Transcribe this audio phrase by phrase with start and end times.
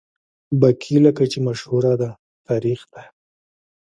[0.61, 2.09] باقي لکه چې مشهوره ده،
[2.47, 3.05] تاریخ دی.